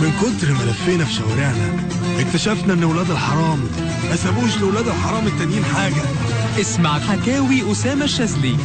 من 0.00 0.12
كتر 0.20 0.52
ما 0.52 0.62
لفينا 0.62 1.04
في 1.04 1.12
شوارعنا 1.12 1.76
اكتشفنا 2.18 2.72
إن 2.74 2.84
ولاد 2.84 3.10
الحرام 3.10 3.58
ما 4.10 4.16
سابوش 4.16 4.56
لولاد 4.56 4.88
الحرام 4.88 5.26
التانيين 5.26 5.64
حاجة. 5.64 6.02
اسمع 6.60 6.98
حكاوي 6.98 7.72
أسامة 7.72 8.04
الشاذلي. 8.04 8.56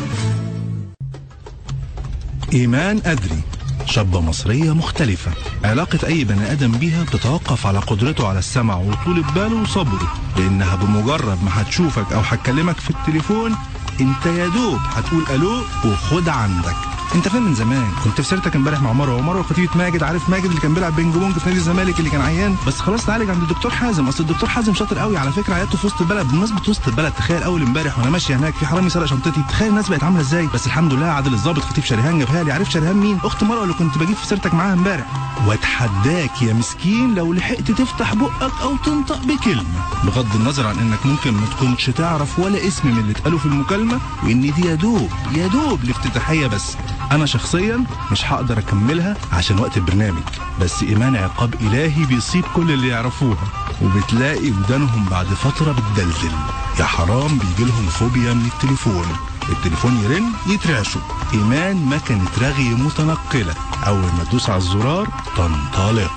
إيمان 2.54 3.02
قدري 3.05 3.41
شابة 3.86 4.21
مصرية 4.21 4.76
مختلفة 4.76 5.32
علاقة 5.64 6.08
أي 6.08 6.24
بني 6.24 6.52
آدم 6.52 6.71
بيها 6.71 7.04
بتتوقف 7.04 7.68
على 7.68 7.80
قدرته 7.80 8.28
على 8.28 8.39
السمع 8.39 8.76
وطولة 8.76 9.24
باله 9.36 9.62
وصبره 9.62 10.14
لأنها 10.38 10.76
بمجرد 10.76 11.44
ما 11.44 11.62
هتشوفك 11.62 12.14
أو 12.14 12.20
هتكلمك 12.20 12.80
في 12.80 12.89
التليفون 12.89 13.55
أنت 14.02 14.26
يا 14.26 14.48
دوب 14.48 14.80
هتقول 14.96 15.24
ألو 15.30 15.62
وخد 15.86 16.30
عندك. 16.30 16.96
انت 17.16 17.28
فاهم 17.28 17.44
من 17.44 17.54
زمان. 17.54 17.92
كنت 18.04 18.21
في 18.21 18.28
سيرتك 18.28 18.56
امبارح 18.56 18.82
مع 18.82 18.93
مروة. 18.93 19.15
ومروة 19.15 19.43
خطيبة 19.43 19.78
ماجد 19.78 20.04
عارف 20.04 20.29
ماجد 20.29 20.46
اللي 20.46 20.60
كان 20.61 20.74
بيلعب 20.74 20.96
بينج 20.96 21.14
بونج 21.15 21.34
في 21.38 21.46
نادي 21.46 21.57
الزمالك 21.57 22.00
اللي 22.00 22.10
كان 22.10 22.21
عيان؟ 22.21 22.56
بس 22.68 22.79
خلاص 22.79 23.06
تعالج 23.06 23.29
عند 23.29 23.42
الدكتور 23.42 23.71
حازم. 23.71 24.07
أصل 24.07 24.24
الدكتور 24.24 24.50
حازم 24.50 24.74
شاطر 24.74 24.98
قوي 24.98 25.18
على 25.18 25.32
فكرة 25.32 25.54
عيادته 25.54 25.78
في 25.78 25.88
وسط 25.88 26.01
البلد. 26.01 26.28
بمناسبة 26.28 26.62
وسط 26.68 26.88
البلد 26.88 27.14
تخيل 27.14 27.43
أول 27.43 27.62
امبارح 27.62 28.00
وأنا 28.00 28.10
ماشي 28.10 28.36
هناك 28.36 28.54
في 28.54 28.65
حرامي 28.65 28.89
سرق 28.89 29.06
شنطتي. 29.06 29.43
تخيل 29.50 29.70
الناس 29.70 29.89
بقت 29.89 30.04
عاملة 30.04 30.21
إزاي؟ 30.21 30.48
بس 30.54 30.65
الحمد 30.68 30.93
لله 30.93 31.06
عادل 31.07 31.34
الظابط 31.34 31.60
خطيب 31.64 31.84
شريهان 31.84 32.20
جابها 32.20 32.44
لي 32.44 32.52
عارف 32.52 32.72
شريهان 32.72 32.98
مين؟ 32.98 33.20
أخت 33.23 33.44
مروة 33.44 33.64
اللي 33.64 33.73
كنت 33.73 33.98
بجيب 33.98 34.16
في 34.16 34.28
سيرتك 34.28 34.53
معاها 34.53 34.73
امبارح. 34.73 35.06
واتحداك 35.48 36.42
يا 36.42 36.53
مسكين 36.53 37.16
لو 37.16 37.34
لحقت 37.34 37.72
تفتح 37.72 38.14
بقك 38.14 38.52
أو 38.62 38.76
تنطق 38.78 39.20
بكلمة. 39.26 39.64
بغض 40.03 40.36
النظر 40.36 40.67
عن 40.67 40.80
إنك 40.80 41.06
ممكن 41.06 41.34
ما 41.34 41.45
تكونش 41.45 41.89
تعرف 41.89 42.39
ولا 42.39 42.67
اسم 42.67 42.88
من 42.88 42.98
اللي 43.00 43.12
اتقالوا 43.12 43.39
في 43.39 43.45
المكالمة 43.45 44.00
وإن 44.23 44.42
دي 44.42 44.67
يا 44.67 44.76
دوب 44.76 45.09
يا 45.36 45.48
دوب 45.48 45.84
الافتتاحيه 45.84 46.48
بس. 46.48 46.76
أنا 47.11 47.25
شخصيا 47.25 47.84
مش 48.11 48.25
هقدر 48.25 48.59
أكملها 48.59 49.17
عشان 49.34 49.59
وقت 49.59 49.78
البرنامج 49.78 50.23
بس 50.62 50.84
إيمان 50.84 51.16
عقاب 51.16 51.54
إلهي 51.62 52.06
بيصيب 52.06 52.44
كل 52.56 52.72
اللي 52.72 52.88
يعرفوها. 52.88 53.48
وبتلاقي 53.81 54.52
ودانهم 54.52 55.06
بعد 55.12 55.26
فترة 55.26 55.72
بتدلدل. 55.72 56.36
يا 56.80 56.86
حرام 56.86 57.38
بيجي 57.38 57.72
لهم 57.72 57.86
فوبيا 57.86 58.34
من 58.34 58.50
التليفون. 58.56 59.06
التليفون 59.50 59.98
يرن 60.04 60.54
يترعشوا 60.54 61.02
إيمان 61.34 61.86
ما 61.86 61.98
كانت 61.98 62.40
رغي 62.40 62.70
متنقلة. 62.70 63.53
أول 63.88 64.00
ما 64.18 64.24
تدوس 64.30 64.50
على 64.50 64.58
الزرار 64.58 65.08
تنطلق. 65.38 66.12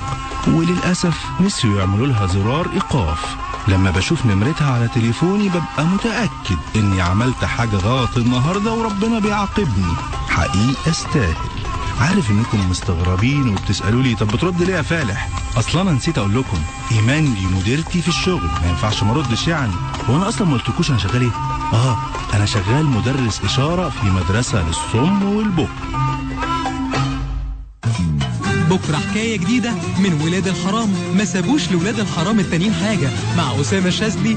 وللأسف 0.49 1.25
نسيوا 1.41 1.79
يعملوا 1.79 2.07
لها 2.07 2.27
زرار 2.27 2.67
إيقاف. 2.73 3.37
لما 3.69 3.91
بشوف 3.91 4.27
نمرتها 4.27 4.75
على 4.75 4.89
تليفوني 4.89 5.49
ببقى 5.49 5.87
متأكد 5.87 6.59
إني 6.77 7.01
عملت 7.01 7.45
حاجة 7.45 7.77
غلط 7.77 8.17
النهاردة 8.17 8.73
وربنا 8.73 9.19
بيعاقبني. 9.19 9.95
حقيقة 10.31 10.91
أستاهل. 10.91 11.35
عارف 12.01 12.31
إنكم 12.31 12.71
مستغربين 12.71 13.49
وبتسألوا 13.49 14.03
لي 14.03 14.15
طب 14.15 14.27
بترد 14.29 14.63
ليه 14.63 14.75
يا 14.75 14.83
فالح؟ 14.83 15.29
أصلا 15.57 15.83
أنا 15.83 15.93
نسيت 15.93 16.19
أقول 16.19 16.35
لكم 16.39 16.59
إيمان 16.93 17.35
دي 17.35 17.47
مديرتي 17.47 18.03
في 18.03 18.09
الشغل 18.09 18.43
ما 18.63 18.69
ينفعش 18.71 19.03
ما 19.03 19.11
أردش 19.13 19.49
يعني. 19.49 19.73
هو 20.11 20.17
أنا 20.17 20.29
أصلا 20.29 20.47
ما 20.47 20.55
قلتلكوش 20.57 20.91
أنا 20.91 20.99
شغال 20.99 21.23
إيه؟ 21.23 21.31
آه 21.73 21.99
أنا 22.35 22.47
شغال 22.47 22.87
مدرس 22.87 23.41
إشارة 23.45 23.89
في 23.89 24.07
مدرسة 24.07 24.67
للصم 24.69 25.23
والبكم 25.23 25.69
بكرة 28.71 28.97
حكاية 28.97 29.39
جديدة 29.39 29.73
من 29.99 30.21
ولاد 30.25 30.47
الحرام. 30.47 30.89
ما 31.17 31.25
سابوش 31.25 31.71
لولاد 31.73 31.99
الحرام 32.01 32.41
التانيين 32.41 32.75
حاجة. 32.75 33.09
مع 33.37 33.61
أسامة 33.61 33.87
الشاذلي. 33.87 34.37